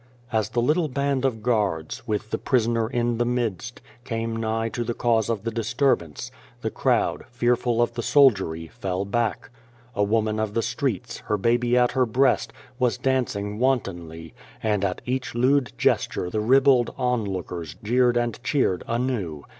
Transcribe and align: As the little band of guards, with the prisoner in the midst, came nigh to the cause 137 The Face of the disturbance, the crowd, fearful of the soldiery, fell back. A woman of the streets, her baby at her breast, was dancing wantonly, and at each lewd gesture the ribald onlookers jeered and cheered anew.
As 0.31 0.49
the 0.49 0.63
little 0.63 0.87
band 0.87 1.25
of 1.25 1.43
guards, 1.43 2.01
with 2.07 2.31
the 2.31 2.39
prisoner 2.39 2.89
in 2.89 3.19
the 3.19 3.23
midst, 3.23 3.81
came 4.03 4.35
nigh 4.35 4.67
to 4.69 4.83
the 4.83 4.95
cause 4.95 5.29
137 5.29 5.29
The 5.29 5.29
Face 5.29 5.29
of 5.29 5.43
the 5.43 5.61
disturbance, 5.61 6.31
the 6.61 6.71
crowd, 6.71 7.23
fearful 7.29 7.83
of 7.83 7.93
the 7.93 8.01
soldiery, 8.01 8.65
fell 8.65 9.05
back. 9.05 9.51
A 9.93 10.01
woman 10.03 10.39
of 10.39 10.55
the 10.55 10.63
streets, 10.63 11.19
her 11.27 11.37
baby 11.37 11.77
at 11.77 11.91
her 11.91 12.07
breast, 12.07 12.51
was 12.79 12.97
dancing 12.97 13.59
wantonly, 13.59 14.33
and 14.63 14.83
at 14.83 15.01
each 15.05 15.35
lewd 15.35 15.71
gesture 15.77 16.31
the 16.31 16.41
ribald 16.41 16.91
onlookers 16.97 17.75
jeered 17.83 18.17
and 18.17 18.43
cheered 18.43 18.83
anew. 18.87 19.43